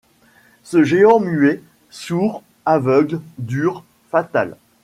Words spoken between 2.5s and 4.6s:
aveugle, dur, fatal